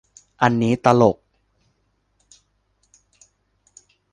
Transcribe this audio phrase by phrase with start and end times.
[0.41, 1.17] อันนี้ตลก